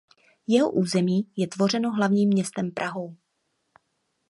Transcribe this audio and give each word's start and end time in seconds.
Jeho 0.47 0.69
území 0.71 1.31
je 1.35 1.47
tvořeno 1.47 1.91
hlavním 1.91 2.29
městem 2.29 2.71
Prahou. 2.71 3.15